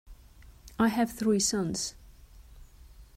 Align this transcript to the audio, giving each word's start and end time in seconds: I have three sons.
I 0.79 0.87
have 0.87 1.11
three 1.11 1.39
sons. 1.39 1.93